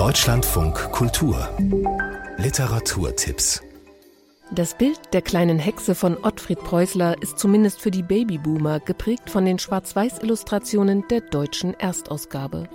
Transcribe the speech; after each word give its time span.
Deutschlandfunk 0.00 0.92
Kultur 0.92 1.46
Literaturtipps 2.38 3.60
das 4.50 4.74
Bild 4.74 4.98
der 5.12 5.20
kleinen 5.20 5.58
Hexe 5.58 5.94
von 5.94 6.16
Ottfried 6.16 6.58
Preußler 6.60 7.22
ist 7.22 7.38
zumindest 7.38 7.82
für 7.82 7.90
die 7.90 8.02
Babyboomer 8.02 8.80
geprägt 8.80 9.28
von 9.28 9.44
den 9.44 9.58
Schwarz-Weiß-Illustrationen 9.58 11.04
der 11.10 11.20
deutschen 11.20 11.74
Erstausgabe. 11.74 12.70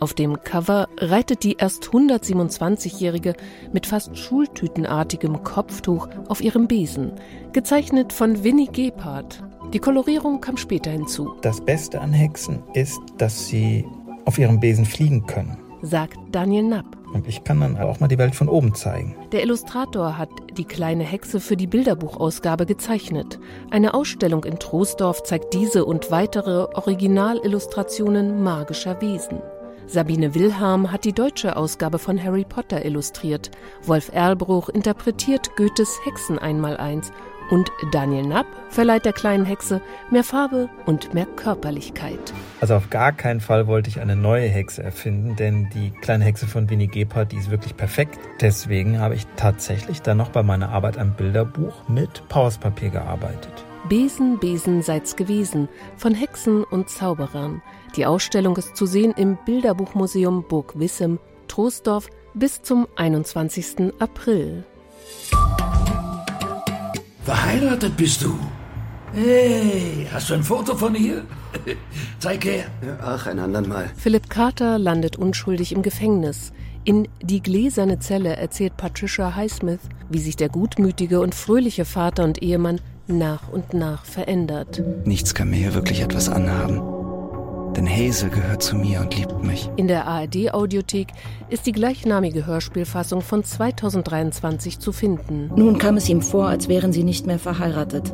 Auf 0.00 0.14
dem 0.14 0.42
Cover 0.42 0.88
reitet 0.96 1.44
die 1.44 1.56
erst 1.58 1.84
127-Jährige 1.90 3.34
mit 3.74 3.86
fast 3.86 4.16
schultütenartigem 4.16 5.44
Kopftuch 5.44 6.08
auf 6.28 6.40
ihrem 6.40 6.66
Besen, 6.66 7.12
gezeichnet 7.52 8.14
von 8.14 8.42
Winnie 8.42 8.72
Gebhardt. 8.72 9.44
Die 9.74 9.80
Kolorierung 9.80 10.40
kam 10.40 10.56
später 10.56 10.90
hinzu. 10.90 11.34
Das 11.42 11.60
Beste 11.60 12.00
an 12.00 12.14
Hexen 12.14 12.62
ist, 12.72 13.00
dass 13.18 13.48
sie 13.48 13.84
auf 14.24 14.38
ihrem 14.38 14.60
Besen 14.60 14.86
fliegen 14.86 15.26
können, 15.26 15.58
sagt 15.82 16.18
Daniel 16.32 16.64
Napp. 16.64 16.96
Und 17.12 17.26
ich 17.26 17.42
kann 17.42 17.60
dann 17.60 17.76
auch 17.76 18.00
mal 18.00 18.08
die 18.08 18.18
Welt 18.18 18.34
von 18.34 18.48
oben 18.48 18.74
zeigen. 18.74 19.16
Der 19.32 19.42
Illustrator 19.42 20.16
hat 20.16 20.30
die 20.56 20.64
kleine 20.64 21.04
Hexe 21.04 21.40
für 21.40 21.56
die 21.56 21.66
Bilderbuchausgabe 21.66 22.66
gezeichnet. 22.66 23.40
Eine 23.70 23.94
Ausstellung 23.94 24.44
in 24.44 24.58
Troisdorf 24.58 25.22
zeigt 25.24 25.54
diese 25.54 25.84
und 25.84 26.10
weitere 26.10 26.66
Originalillustrationen 26.74 28.42
magischer 28.42 29.00
Wesen. 29.00 29.40
Sabine 29.86 30.36
Wilhelm 30.36 30.92
hat 30.92 31.04
die 31.04 31.12
deutsche 31.12 31.56
Ausgabe 31.56 31.98
von 31.98 32.22
Harry 32.22 32.44
Potter 32.48 32.84
illustriert. 32.84 33.50
Wolf 33.82 34.12
Erlbruch 34.12 34.68
interpretiert 34.68 35.56
Goethes 35.56 35.98
Hexen 36.04 36.38
einmal-eins 36.38 37.10
und 37.50 37.70
Daniel 37.92 38.26
Napp 38.26 38.46
verleiht 38.68 39.04
der 39.04 39.12
kleinen 39.12 39.44
Hexe 39.44 39.80
mehr 40.10 40.24
Farbe 40.24 40.68
und 40.86 41.12
mehr 41.12 41.26
Körperlichkeit. 41.26 42.32
Also 42.60 42.74
auf 42.74 42.90
gar 42.90 43.12
keinen 43.12 43.40
Fall 43.40 43.66
wollte 43.66 43.90
ich 43.90 44.00
eine 44.00 44.16
neue 44.16 44.48
Hexe 44.48 44.82
erfinden, 44.82 45.36
denn 45.36 45.68
die 45.74 45.90
kleine 45.90 46.24
Hexe 46.24 46.46
von 46.46 46.70
Winnie 46.70 46.86
Gebhardt, 46.88 47.32
die 47.32 47.36
ist 47.36 47.50
wirklich 47.50 47.76
perfekt. 47.76 48.18
Deswegen 48.40 49.00
habe 49.00 49.14
ich 49.14 49.26
tatsächlich 49.36 50.02
dann 50.02 50.16
noch 50.16 50.30
bei 50.30 50.42
meiner 50.42 50.70
Arbeit 50.70 50.98
am 50.98 51.12
Bilderbuch 51.14 51.88
mit 51.88 52.26
Pauspapier 52.28 52.90
gearbeitet. 52.90 53.64
Besen, 53.88 54.38
Besen 54.38 54.82
seid's 54.82 55.16
gewesen, 55.16 55.68
von 55.96 56.14
Hexen 56.14 56.64
und 56.64 56.90
Zauberern. 56.90 57.62
Die 57.96 58.06
Ausstellung 58.06 58.56
ist 58.56 58.76
zu 58.76 58.86
sehen 58.86 59.12
im 59.16 59.38
Bilderbuchmuseum 59.44 60.44
Burg 60.46 60.78
Wissem, 60.78 61.18
Troisdorf 61.48 62.08
bis 62.34 62.62
zum 62.62 62.86
21. 62.96 63.92
April. 63.98 64.64
Verheiratet 67.30 67.96
bist 67.96 68.24
du? 68.24 68.36
Hey, 69.12 70.04
hast 70.12 70.30
du 70.30 70.34
ein 70.34 70.42
Foto 70.42 70.74
von 70.74 70.96
ihr? 70.96 71.22
Zeig 72.18 72.44
her. 72.44 72.64
Ach, 73.00 73.24
ein 73.28 73.38
andern 73.38 73.68
Mal. 73.68 73.88
Philipp 73.96 74.28
Carter 74.28 74.80
landet 74.80 75.16
unschuldig 75.16 75.70
im 75.70 75.82
Gefängnis. 75.82 76.52
In 76.82 77.06
Die 77.22 77.40
gläserne 77.40 78.00
Zelle 78.00 78.34
erzählt 78.34 78.76
Patricia 78.76 79.36
Highsmith, 79.36 79.78
wie 80.08 80.18
sich 80.18 80.34
der 80.34 80.48
gutmütige 80.48 81.20
und 81.20 81.36
fröhliche 81.36 81.84
Vater 81.84 82.24
und 82.24 82.42
Ehemann 82.42 82.80
nach 83.06 83.48
und 83.48 83.74
nach 83.74 84.04
verändert. 84.04 84.82
Nichts 85.04 85.32
kann 85.32 85.50
mir 85.50 85.56
hier 85.58 85.74
wirklich 85.74 86.00
etwas 86.00 86.28
anhaben. 86.28 86.99
Denn 87.80 87.88
Hazel 87.88 88.28
gehört 88.28 88.62
zu 88.62 88.76
mir 88.76 89.00
und 89.00 89.16
liebt 89.16 89.42
mich. 89.42 89.70
In 89.76 89.88
der 89.88 90.06
ARD-Audiothek 90.06 91.08
ist 91.48 91.64
die 91.64 91.72
gleichnamige 91.72 92.44
Hörspielfassung 92.44 93.22
von 93.22 93.42
2023 93.42 94.78
zu 94.78 94.92
finden. 94.92 95.50
Nun 95.56 95.78
kam 95.78 95.96
es 95.96 96.06
ihm 96.10 96.20
vor, 96.20 96.46
als 96.46 96.68
wären 96.68 96.92
sie 96.92 97.04
nicht 97.04 97.26
mehr 97.26 97.38
verheiratet. 97.38 98.12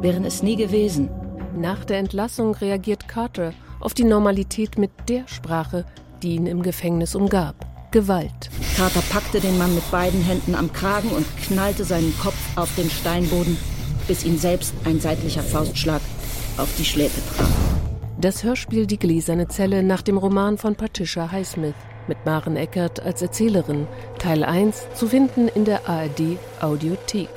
Wären 0.00 0.24
es 0.24 0.42
nie 0.42 0.56
gewesen. 0.56 1.10
Nach 1.56 1.84
der 1.84 1.98
Entlassung 1.98 2.56
reagiert 2.56 3.06
Carter 3.06 3.52
auf 3.78 3.94
die 3.94 4.02
Normalität 4.02 4.78
mit 4.78 4.90
der 5.08 5.28
Sprache, 5.28 5.84
die 6.24 6.34
ihn 6.34 6.46
im 6.46 6.64
Gefängnis 6.64 7.14
umgab. 7.14 7.54
Gewalt. 7.92 8.50
Carter 8.76 9.02
packte 9.10 9.38
den 9.38 9.58
Mann 9.58 9.76
mit 9.76 9.88
beiden 9.92 10.24
Händen 10.24 10.56
am 10.56 10.72
Kragen 10.72 11.10
und 11.10 11.26
knallte 11.46 11.84
seinen 11.84 12.18
Kopf 12.18 12.56
auf 12.56 12.74
den 12.74 12.90
Steinboden, 12.90 13.56
bis 14.08 14.24
ihn 14.24 14.38
selbst 14.38 14.74
ein 14.84 14.98
seitlicher 14.98 15.44
Faustschlag 15.44 16.00
auf 16.56 16.70
die 16.76 16.84
Schläfe 16.84 17.20
traf. 17.36 17.71
Das 18.22 18.44
Hörspiel 18.44 18.86
Die 18.86 19.00
gläserne 19.00 19.48
Zelle 19.48 19.82
nach 19.82 20.00
dem 20.00 20.16
Roman 20.16 20.56
von 20.56 20.76
Patricia 20.76 21.32
Highsmith 21.32 21.74
mit 22.06 22.24
Maren 22.24 22.54
Eckert 22.54 23.00
als 23.00 23.20
Erzählerin, 23.20 23.88
Teil 24.20 24.44
1 24.44 24.94
zu 24.94 25.08
finden 25.08 25.48
in 25.48 25.64
der 25.64 25.88
ARD 25.88 26.38
Audiothek. 26.60 27.28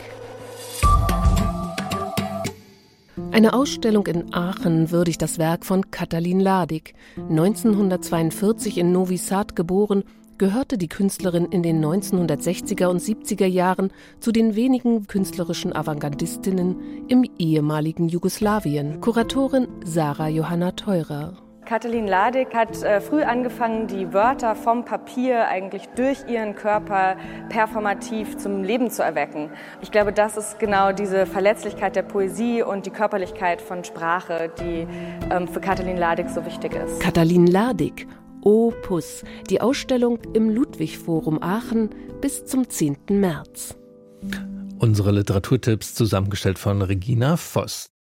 Eine 3.31 3.53
Ausstellung 3.53 4.05
in 4.05 4.31
Aachen 4.31 4.91
würdigt 4.91 5.23
das 5.23 5.39
Werk 5.39 5.65
von 5.65 5.89
Katalin 5.89 6.39
Ladig. 6.39 6.93
1942 7.17 8.77
in 8.77 8.91
Novi 8.91 9.17
Sad 9.17 9.55
geboren 9.55 10.03
gehörte 10.37 10.77
die 10.77 10.87
Künstlerin 10.87 11.45
in 11.45 11.63
den 11.63 11.83
1960er 11.83 12.87
und 12.87 13.01
70er 13.01 13.45
Jahren 13.45 13.91
zu 14.19 14.31
den 14.31 14.55
wenigen 14.55 15.07
künstlerischen 15.07 15.75
Avantgardistinnen 15.75 17.05
im 17.07 17.23
ehemaligen 17.37 18.07
Jugoslawien. 18.07 19.01
Kuratorin 19.01 19.67
Sarah 19.83 20.27
Johanna 20.27 20.71
Teurer. 20.71 21.37
Katalin 21.65 22.07
Ladik 22.07 22.53
hat 22.53 22.83
äh, 22.83 23.01
früh 23.01 23.23
angefangen, 23.23 23.87
die 23.87 24.13
Wörter 24.13 24.55
vom 24.55 24.85
Papier 24.85 25.47
eigentlich 25.47 25.87
durch 25.95 26.19
ihren 26.27 26.53
Körper 26.53 27.17
performativ 27.49 28.37
zum 28.37 28.63
Leben 28.63 28.91
zu 28.91 29.01
erwecken. 29.01 29.49
Ich 29.81 29.89
glaube, 29.89 30.13
das 30.13 30.37
ist 30.37 30.59
genau 30.59 30.91
diese 30.91 31.25
Verletzlichkeit 31.25 31.95
der 31.95 32.03
Poesie 32.03 32.61
und 32.61 32.85
die 32.85 32.91
Körperlichkeit 32.91 33.61
von 33.61 33.83
Sprache, 33.83 34.51
die 34.59 34.87
ähm, 35.31 35.47
für 35.47 35.59
Katalin 35.59 35.97
Ladik 35.97 36.29
so 36.29 36.45
wichtig 36.45 36.75
ist. 36.75 36.99
Katalin 36.99 37.47
Ladik, 37.47 38.07
Opus, 38.45 39.23
die 39.49 39.59
Ausstellung 39.59 40.19
im 40.33 40.51
Ludwig-Forum 40.51 41.41
Aachen 41.41 41.89
bis 42.21 42.45
zum 42.45 42.69
10. 42.69 42.97
März. 43.09 43.75
Unsere 44.77 45.11
Literaturtipps 45.11 45.95
zusammengestellt 45.95 46.59
von 46.59 46.83
Regina 46.83 47.37
Voss. 47.37 47.94